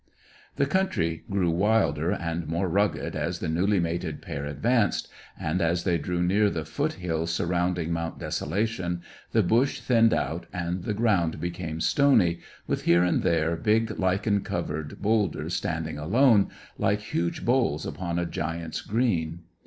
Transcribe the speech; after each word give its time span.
The 0.55 0.65
country 0.65 1.21
grew 1.29 1.51
wilder 1.51 2.09
and 2.11 2.47
more 2.47 2.67
rugged 2.67 3.15
as 3.15 3.37
the 3.37 3.47
newly 3.47 3.79
mated 3.79 4.19
pair 4.19 4.47
advanced, 4.47 5.07
and 5.39 5.61
as 5.61 5.83
they 5.83 5.99
drew 5.99 6.23
near 6.23 6.49
the 6.49 6.65
foot 6.65 6.93
hills 6.93 7.31
surrounding 7.31 7.93
Mount 7.93 8.17
Desolation, 8.17 9.03
the 9.31 9.43
bush 9.43 9.79
thinned 9.79 10.11
out, 10.11 10.47
and 10.51 10.85
the 10.85 10.95
ground 10.95 11.39
became 11.39 11.79
stony, 11.81 12.39
with 12.65 12.85
here 12.85 13.03
and 13.03 13.21
there 13.21 13.55
big 13.55 13.99
lichen 13.99 14.39
covered 14.41 14.99
boulders 15.03 15.53
standing 15.53 15.99
alone, 15.99 16.49
like 16.79 17.01
huge 17.13 17.45
bowls 17.45 17.85
upon 17.85 18.17
a 18.17 18.25
giants' 18.25 18.81
green. 18.81 19.41